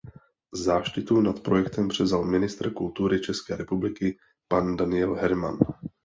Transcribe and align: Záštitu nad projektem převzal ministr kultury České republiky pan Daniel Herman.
Záštitu 0.53 1.21
nad 1.21 1.39
projektem 1.39 1.87
převzal 1.87 2.25
ministr 2.25 2.73
kultury 2.73 3.19
České 3.21 3.55
republiky 3.55 4.17
pan 4.51 4.75
Daniel 4.77 5.13
Herman. 5.15 5.57